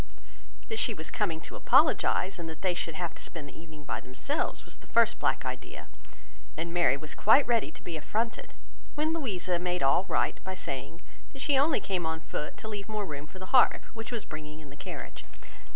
That 0.67 0.79
she 0.79 0.95
was 0.95 1.11
coming 1.11 1.39
to 1.41 1.55
apologize, 1.55 2.39
and 2.39 2.49
that 2.49 2.63
they 2.63 2.73
should 2.73 2.95
have 2.95 3.13
to 3.13 3.21
spend 3.21 3.47
the 3.47 3.55
evening 3.55 3.83
by 3.83 3.99
themselves, 3.99 4.65
was 4.65 4.77
the 4.77 4.87
first 4.87 5.19
black 5.19 5.45
idea; 5.45 5.85
and 6.57 6.73
Mary 6.73 6.97
was 6.97 7.13
quite 7.13 7.45
ready 7.45 7.71
to 7.71 7.83
be 7.83 7.95
affronted, 7.97 8.55
when 8.95 9.13
Louisa 9.13 9.59
made 9.59 9.83
all 9.83 10.05
right 10.05 10.43
by 10.43 10.55
saying, 10.55 11.01
that 11.33 11.41
she 11.43 11.55
only 11.55 11.79
came 11.79 12.07
on 12.07 12.19
foot, 12.21 12.57
to 12.57 12.67
leave 12.67 12.89
more 12.89 13.05
room 13.05 13.27
for 13.27 13.37
the 13.37 13.53
harp, 13.53 13.85
which 13.93 14.11
was 14.11 14.25
bringing 14.25 14.59
in 14.59 14.71
the 14.71 14.75
carriage. 14.75 15.23